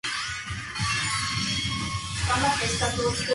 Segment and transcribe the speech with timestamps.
[0.01, 0.01] 音の強調、リズム、発音の特徴など自分の特徴的な話し
[2.95, 3.29] 方で話す。